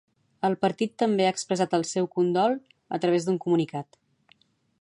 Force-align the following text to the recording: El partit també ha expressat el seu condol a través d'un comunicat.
El 0.47 0.55
partit 0.63 0.95
també 1.03 1.27
ha 1.27 1.33
expressat 1.33 1.77
el 1.79 1.85
seu 1.91 2.09
condol 2.17 2.57
a 2.99 3.01
través 3.05 3.29
d'un 3.29 3.41
comunicat. 3.47 4.05